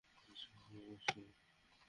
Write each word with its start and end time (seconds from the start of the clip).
হাসি, 0.03 0.47
খুশি 0.51 0.77
মানুষ 0.77 0.99
ছিল। 1.05 1.25